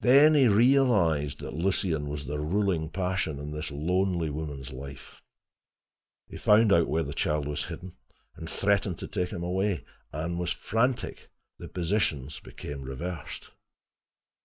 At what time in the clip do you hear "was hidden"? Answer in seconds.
7.46-7.96